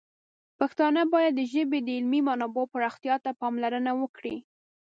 پښتانه 0.59 1.01
باید 1.13 1.33
د 1.35 1.41
ژبې 1.53 1.79
د 1.83 1.89
علمي 1.97 2.21
منابعو 2.27 2.71
پراختیا 2.73 3.15
ته 3.23 3.31
پاملرنه 3.41 3.91
وکړي. 4.01 4.35